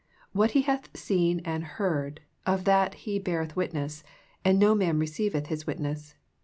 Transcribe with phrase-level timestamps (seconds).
[0.31, 4.03] What He hath seen and heard, of that He beareth witness;
[4.43, 6.15] and no man receiveth His witness.